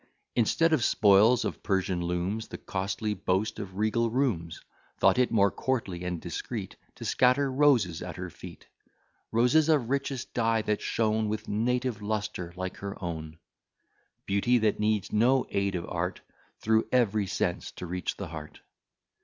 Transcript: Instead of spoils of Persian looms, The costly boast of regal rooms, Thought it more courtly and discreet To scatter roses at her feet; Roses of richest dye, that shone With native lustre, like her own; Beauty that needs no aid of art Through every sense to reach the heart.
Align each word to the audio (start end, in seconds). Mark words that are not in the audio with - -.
Instead 0.35 0.73
of 0.73 0.83
spoils 0.83 1.45
of 1.45 1.61
Persian 1.61 2.01
looms, 2.01 2.47
The 2.47 2.57
costly 2.57 3.13
boast 3.13 3.59
of 3.59 3.75
regal 3.75 4.09
rooms, 4.09 4.59
Thought 4.97 5.19
it 5.19 5.29
more 5.29 5.51
courtly 5.51 6.03
and 6.05 6.19
discreet 6.19 6.75
To 6.95 7.05
scatter 7.05 7.51
roses 7.51 8.01
at 8.01 8.15
her 8.15 8.31
feet; 8.31 8.65
Roses 9.31 9.69
of 9.69 9.91
richest 9.91 10.33
dye, 10.33 10.63
that 10.63 10.81
shone 10.81 11.29
With 11.29 11.47
native 11.47 12.01
lustre, 12.01 12.51
like 12.55 12.77
her 12.77 12.97
own; 12.99 13.37
Beauty 14.25 14.57
that 14.57 14.79
needs 14.79 15.13
no 15.13 15.45
aid 15.51 15.75
of 15.75 15.87
art 15.87 16.21
Through 16.61 16.87
every 16.91 17.27
sense 17.27 17.69
to 17.73 17.85
reach 17.85 18.17
the 18.17 18.29
heart. 18.29 18.59